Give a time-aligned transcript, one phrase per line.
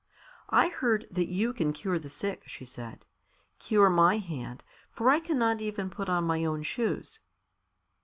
[0.49, 3.05] "I heard that you can cure the sick," she said.
[3.59, 7.19] "Cure my hand, for I cannot even put on my own shoes."